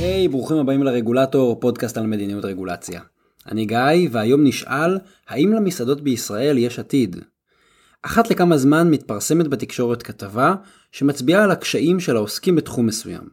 היי, 0.00 0.26
hey, 0.26 0.30
ברוכים 0.30 0.56
הבאים 0.56 0.82
לרגולטור, 0.82 1.60
פודקאסט 1.60 1.98
על 1.98 2.06
מדיניות 2.06 2.44
רגולציה. 2.44 3.00
אני 3.50 3.66
גיא, 3.66 4.08
והיום 4.10 4.44
נשאל, 4.44 4.98
האם 5.28 5.52
למסעדות 5.52 6.00
בישראל 6.00 6.58
יש 6.58 6.78
עתיד? 6.78 7.16
אחת 8.02 8.30
לכמה 8.30 8.58
זמן 8.58 8.90
מתפרסמת 8.90 9.48
בתקשורת 9.48 10.02
כתבה 10.02 10.54
שמצביעה 10.92 11.44
על 11.44 11.50
הקשיים 11.50 12.00
של 12.00 12.16
העוסקים 12.16 12.56
בתחום 12.56 12.86
מסוים. 12.86 13.28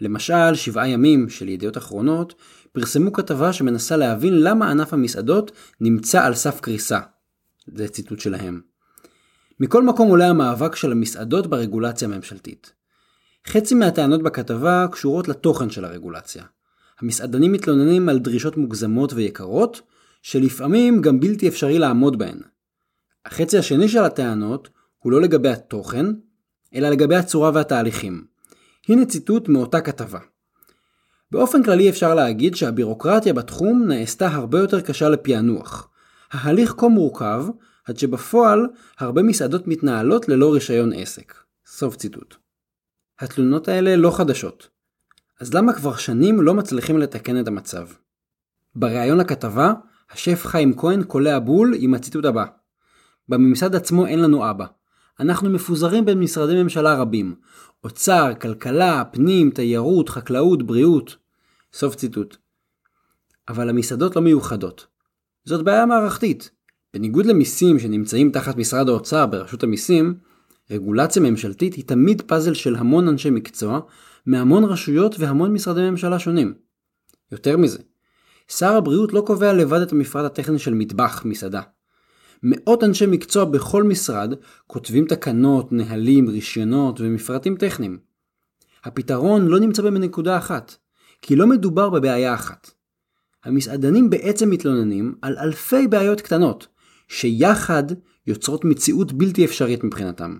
למשל, 0.00 0.54
שבעה 0.54 0.88
ימים 0.88 1.28
של 1.28 1.48
ידיעות 1.48 1.76
אחרונות 1.76 2.34
פרסמו 2.72 3.12
כתבה 3.12 3.52
שמנסה 3.52 3.96
להבין 3.96 4.42
למה 4.42 4.70
ענף 4.70 4.92
המסעדות 4.92 5.52
נמצא 5.80 6.24
על 6.24 6.34
סף 6.34 6.60
קריסה. 6.60 7.00
זה 7.74 7.88
ציטוט 7.88 8.20
שלהם. 8.20 8.60
מכל 9.60 9.82
מקום 9.82 10.08
עולה 10.08 10.28
המאבק 10.28 10.76
של 10.76 10.92
המסעדות 10.92 11.46
ברגולציה 11.46 12.08
הממשלתית. 12.08 12.83
חצי 13.46 13.74
מהטענות 13.74 14.22
בכתבה 14.22 14.86
קשורות 14.92 15.28
לתוכן 15.28 15.70
של 15.70 15.84
הרגולציה. 15.84 16.44
המסעדנים 17.00 17.52
מתלוננים 17.52 18.08
על 18.08 18.18
דרישות 18.18 18.56
מוגזמות 18.56 19.12
ויקרות, 19.12 19.80
שלפעמים 20.22 21.00
גם 21.00 21.20
בלתי 21.20 21.48
אפשרי 21.48 21.78
לעמוד 21.78 22.18
בהן. 22.18 22.38
החצי 23.24 23.58
השני 23.58 23.88
של 23.88 24.04
הטענות 24.04 24.68
הוא 24.98 25.12
לא 25.12 25.20
לגבי 25.20 25.48
התוכן, 25.48 26.06
אלא 26.74 26.88
לגבי 26.88 27.16
הצורה 27.16 27.50
והתהליכים. 27.54 28.24
הנה 28.88 29.06
ציטוט 29.06 29.48
מאותה 29.48 29.80
כתבה. 29.80 30.18
באופן 31.30 31.62
כללי 31.62 31.90
אפשר 31.90 32.14
להגיד 32.14 32.54
שהבירוקרטיה 32.54 33.32
בתחום 33.32 33.84
נעשתה 33.86 34.28
הרבה 34.28 34.58
יותר 34.58 34.80
קשה 34.80 35.08
לפענוח. 35.08 35.88
ההליך 36.32 36.74
כה 36.78 36.88
מורכב, 36.88 37.46
עד 37.84 37.98
שבפועל 37.98 38.66
הרבה 38.98 39.22
מסעדות 39.22 39.66
מתנהלות 39.66 40.28
ללא 40.28 40.52
רישיון 40.52 40.92
עסק. 40.92 41.34
סוף 41.66 41.96
ציטוט. 41.96 42.43
התלונות 43.18 43.68
האלה 43.68 43.96
לא 43.96 44.16
חדשות. 44.16 44.68
אז 45.40 45.54
למה 45.54 45.72
כבר 45.72 45.96
שנים 45.96 46.42
לא 46.42 46.54
מצליחים 46.54 46.98
לתקן 46.98 47.40
את 47.40 47.48
המצב? 47.48 47.86
בריאיון 48.74 49.18
לכתבה, 49.18 49.72
השף 50.10 50.46
חיים 50.46 50.76
כהן 50.76 51.02
קולע 51.02 51.38
בול 51.38 51.74
עם 51.78 51.94
הציטוט 51.94 52.24
הבא: 52.24 52.44
בממסד 53.28 53.74
עצמו 53.74 54.06
אין 54.06 54.20
לנו 54.22 54.50
אבא. 54.50 54.66
אנחנו 55.20 55.50
מפוזרים 55.50 56.04
בין 56.04 56.20
משרדי 56.20 56.62
ממשלה 56.62 56.94
רבים. 56.94 57.34
אוצר, 57.84 58.32
כלכלה, 58.40 59.04
פנים, 59.04 59.50
תיירות, 59.50 60.08
חקלאות, 60.08 60.62
בריאות. 60.62 61.16
סוף 61.72 61.94
ציטוט. 61.94 62.36
אבל 63.48 63.68
המסעדות 63.68 64.16
לא 64.16 64.22
מיוחדות. 64.22 64.86
זאת 65.44 65.64
בעיה 65.64 65.86
מערכתית. 65.86 66.50
בניגוד 66.94 67.26
למיסים 67.26 67.78
שנמצאים 67.78 68.30
תחת 68.30 68.56
משרד 68.56 68.88
האוצר 68.88 69.26
ברשות 69.26 69.62
המיסים, 69.62 70.14
רגולציה 70.70 71.22
ממשלתית 71.22 71.74
היא 71.74 71.84
תמיד 71.84 72.22
פאזל 72.22 72.54
של 72.54 72.76
המון 72.76 73.08
אנשי 73.08 73.30
מקצוע, 73.30 73.80
מהמון 74.26 74.64
רשויות 74.64 75.14
והמון 75.18 75.52
משרדי 75.52 75.90
ממשלה 75.90 76.18
שונים. 76.18 76.54
יותר 77.32 77.56
מזה, 77.56 77.78
שר 78.48 78.76
הבריאות 78.76 79.12
לא 79.12 79.22
קובע 79.26 79.52
לבד 79.52 79.80
את 79.80 79.92
המפרט 79.92 80.24
הטכני 80.24 80.58
של 80.58 80.74
מטבח, 80.74 81.22
מסעדה. 81.24 81.60
מאות 82.42 82.84
אנשי 82.84 83.06
מקצוע 83.06 83.44
בכל 83.44 83.82
משרד 83.82 84.34
כותבים 84.66 85.06
תקנות, 85.06 85.72
נהלים, 85.72 86.28
רישיונות 86.28 87.00
ומפרטים 87.00 87.56
טכניים. 87.56 87.98
הפתרון 88.84 89.46
לא 89.46 89.60
נמצא 89.60 89.82
בנקודה 89.82 90.38
אחת, 90.38 90.76
כי 91.22 91.36
לא 91.36 91.46
מדובר 91.46 91.90
בבעיה 91.90 92.34
אחת. 92.34 92.70
המסעדנים 93.44 94.10
בעצם 94.10 94.50
מתלוננים 94.50 95.14
על 95.22 95.38
אלפי 95.38 95.88
בעיות 95.88 96.20
קטנות, 96.20 96.66
שיחד 97.08 97.84
יוצרות 98.26 98.64
מציאות 98.64 99.12
בלתי 99.12 99.44
אפשרית 99.44 99.84
מבחינתם. 99.84 100.38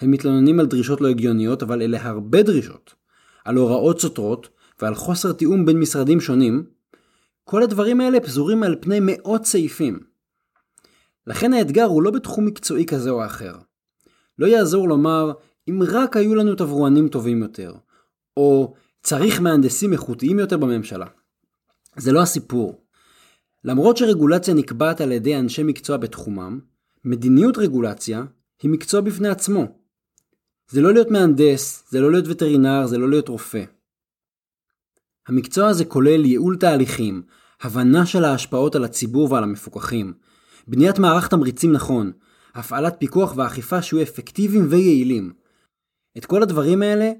הם 0.00 0.10
מתלוננים 0.10 0.60
על 0.60 0.66
דרישות 0.66 1.00
לא 1.00 1.08
הגיוניות, 1.08 1.62
אבל 1.62 1.82
אלה 1.82 2.08
הרבה 2.08 2.42
דרישות. 2.42 2.94
על 3.44 3.56
הוראות 3.56 4.00
סותרות 4.00 4.48
ועל 4.82 4.94
חוסר 4.94 5.32
תיאום 5.32 5.66
בין 5.66 5.80
משרדים 5.80 6.20
שונים. 6.20 6.64
כל 7.44 7.62
הדברים 7.62 8.00
האלה 8.00 8.20
פזורים 8.20 8.62
על 8.62 8.76
פני 8.80 8.98
מאות 9.00 9.44
סעיפים. 9.44 10.00
לכן 11.26 11.52
האתגר 11.52 11.84
הוא 11.84 12.02
לא 12.02 12.10
בתחום 12.10 12.44
מקצועי 12.44 12.86
כזה 12.86 13.10
או 13.10 13.26
אחר. 13.26 13.54
לא 14.38 14.46
יעזור 14.46 14.88
לומר, 14.88 15.32
אם 15.68 15.82
רק 15.88 16.16
היו 16.16 16.34
לנו 16.34 16.54
תברואנים 16.54 17.08
טובים 17.08 17.42
יותר, 17.42 17.74
או 18.36 18.74
צריך 19.02 19.40
מהנדסים 19.40 19.92
איכותיים 19.92 20.38
יותר 20.38 20.56
בממשלה. 20.56 21.06
זה 21.96 22.12
לא 22.12 22.22
הסיפור. 22.22 22.84
למרות 23.64 23.96
שרגולציה 23.96 24.54
נקבעת 24.54 25.00
על 25.00 25.12
ידי 25.12 25.36
אנשי 25.36 25.62
מקצוע 25.62 25.96
בתחומם, 25.96 26.60
מדיניות 27.04 27.58
רגולציה 27.58 28.24
היא 28.62 28.70
מקצוע 28.70 29.00
בפני 29.00 29.28
עצמו. 29.28 29.85
זה 30.68 30.80
לא 30.80 30.92
להיות 30.92 31.10
מהנדס, 31.10 31.84
זה 31.90 32.00
לא 32.00 32.10
להיות 32.10 32.24
וטרינר, 32.28 32.86
זה 32.86 32.98
לא 32.98 33.10
להיות 33.10 33.28
רופא. 33.28 33.64
המקצוע 35.28 35.68
הזה 35.68 35.84
כולל 35.84 36.24
ייעול 36.24 36.56
תהליכים, 36.56 37.22
הבנה 37.60 38.06
של 38.06 38.24
ההשפעות 38.24 38.74
על 38.74 38.84
הציבור 38.84 39.32
ועל 39.32 39.42
המפוקחים, 39.42 40.14
בניית 40.68 40.98
מערך 40.98 41.28
תמריצים 41.28 41.72
נכון, 41.72 42.12
הפעלת 42.54 42.96
פיקוח 42.98 43.36
ואכיפה 43.36 43.82
שיהיו 43.82 44.02
אפקטיביים 44.02 44.66
ויעילים. 44.70 45.32
את 46.18 46.26
כל 46.26 46.42
הדברים 46.42 46.82
האלה 46.82 47.12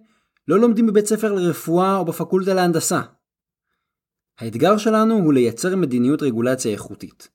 לא 0.48 0.60
לומדים 0.60 0.86
בבית 0.86 1.06
ספר 1.06 1.32
לרפואה 1.32 1.96
או 1.96 2.04
בפקולטה 2.04 2.54
להנדסה. 2.54 3.00
האתגר 4.38 4.76
שלנו 4.76 5.14
הוא 5.14 5.32
לייצר 5.32 5.76
מדיניות 5.76 6.22
רגולציה 6.22 6.72
איכותית. 6.72 7.28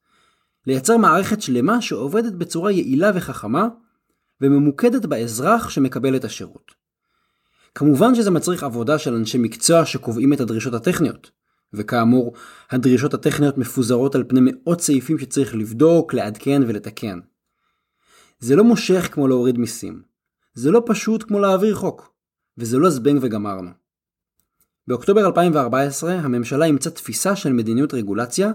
לייצר 0.67 0.97
מערכת 0.97 1.41
שלמה 1.41 1.81
שעובדת 1.81 2.33
בצורה 2.33 2.71
יעילה 2.71 3.11
וחכמה 3.16 3.67
וממוקדת 4.41 5.06
באזרח 5.06 5.69
שמקבל 5.69 6.16
את 6.16 6.25
השירות. 6.25 6.72
כמובן 7.75 8.16
שזה 8.16 8.31
מצריך 8.31 8.63
עבודה 8.63 8.97
של 8.97 9.13
אנשי 9.13 9.38
מקצוע 9.38 9.85
שקובעים 9.85 10.34
את 10.34 10.40
הדרישות 10.40 10.74
הטכניות. 10.74 11.31
וכאמור, 11.74 12.34
הדרישות 12.72 13.13
הטכניות 13.13 13.57
מפוזרות 13.57 14.16
על 14.16 14.24
פני 14.28 14.40
מאות 14.44 14.81
סעיפים 14.81 15.19
שצריך 15.19 15.56
לבדוק, 15.56 16.13
לעדכן 16.13 16.62
ולתקן. 16.68 17.19
זה 18.40 18.56
לא 18.56 18.63
מושך 18.63 19.09
כמו 19.12 19.28
להוריד 19.28 19.57
מיסים. 19.57 20.01
זה 20.53 20.72
לא 20.72 20.84
פשוט 20.85 21.24
כמו 21.24 21.40
להעביר 21.40 21.75
חוק. 21.75 22.12
וזה 22.57 22.78
לא 22.78 22.90
זבנג 22.90 23.19
וגמרנו. 23.22 23.69
באוקטובר 24.88 25.25
2014 25.25 26.13
הממשלה 26.13 26.66
אימצה 26.66 26.90
תפיסה 26.90 27.35
של 27.35 27.53
מדיניות 27.53 27.94
רגולציה 27.94 28.51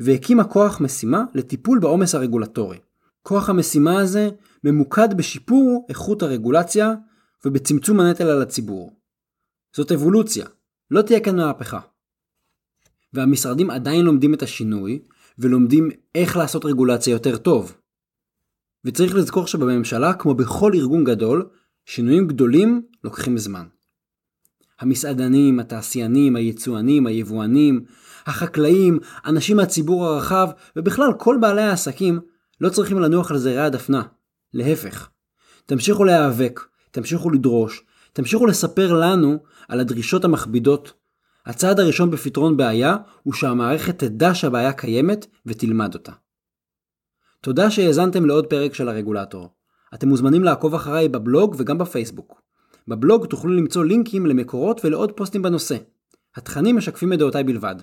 והקימה 0.00 0.44
כוח 0.44 0.80
משימה 0.80 1.24
לטיפול 1.34 1.78
בעומס 1.78 2.14
הרגולטורי. 2.14 2.78
כוח 3.22 3.50
המשימה 3.50 4.00
הזה 4.00 4.30
ממוקד 4.64 5.16
בשיפור 5.16 5.86
איכות 5.88 6.22
הרגולציה 6.22 6.94
ובצמצום 7.44 8.00
הנטל 8.00 8.26
על 8.26 8.42
הציבור. 8.42 8.92
זאת 9.76 9.92
אבולוציה, 9.92 10.46
לא 10.90 11.02
תהיה 11.02 11.20
כאן 11.20 11.36
מהפכה. 11.36 11.80
והמשרדים 13.12 13.70
עדיין 13.70 14.04
לומדים 14.04 14.34
את 14.34 14.42
השינוי 14.42 15.02
ולומדים 15.38 15.88
איך 16.14 16.36
לעשות 16.36 16.64
רגולציה 16.64 17.12
יותר 17.12 17.36
טוב. 17.36 17.76
וצריך 18.84 19.14
לזכור 19.14 19.46
שבממשלה, 19.46 20.14
כמו 20.14 20.34
בכל 20.34 20.72
ארגון 20.74 21.04
גדול, 21.04 21.48
שינויים 21.84 22.26
גדולים 22.26 22.82
לוקחים 23.04 23.38
זמן. 23.38 23.66
המסעדנים, 24.80 25.60
התעשיינים, 25.60 26.36
היצואנים, 26.36 27.06
היבואנים, 27.06 27.84
החקלאים, 28.26 28.98
אנשים 29.26 29.56
מהציבור 29.56 30.06
הרחב, 30.06 30.48
ובכלל 30.76 31.12
כל 31.18 31.38
בעלי 31.40 31.62
העסקים, 31.62 32.20
לא 32.60 32.68
צריכים 32.68 32.98
לנוח 32.98 33.30
על 33.30 33.38
זרי 33.38 33.60
הדפנה. 33.60 34.02
להפך. 34.54 35.08
תמשיכו 35.66 36.04
להיאבק, 36.04 36.60
תמשיכו 36.90 37.30
לדרוש, 37.30 37.84
תמשיכו 38.12 38.46
לספר 38.46 38.92
לנו 38.92 39.38
על 39.68 39.80
הדרישות 39.80 40.24
המכבידות. 40.24 40.92
הצעד 41.46 41.80
הראשון 41.80 42.10
בפתרון 42.10 42.56
בעיה 42.56 42.96
הוא 43.22 43.34
שהמערכת 43.34 43.98
תדע 43.98 44.34
שהבעיה 44.34 44.72
קיימת 44.72 45.26
ותלמד 45.46 45.94
אותה. 45.94 46.12
תודה 47.40 47.70
שהאזנתם 47.70 48.26
לעוד 48.26 48.46
פרק 48.46 48.74
של 48.74 48.88
הרגולטור. 48.88 49.48
אתם 49.94 50.08
מוזמנים 50.08 50.44
לעקוב 50.44 50.74
אחריי 50.74 51.08
בבלוג 51.08 51.54
וגם 51.58 51.78
בפייסבוק. 51.78 52.42
בבלוג 52.88 53.26
תוכלו 53.26 53.52
למצוא 53.52 53.84
לינקים 53.84 54.26
למקורות 54.26 54.84
ולעוד 54.84 55.12
פוסטים 55.12 55.42
בנושא. 55.42 55.76
התכנים 56.36 56.76
משקפים 56.76 57.12
את 57.12 57.18
דעותיי 57.18 57.44
בלבד. 57.44 57.76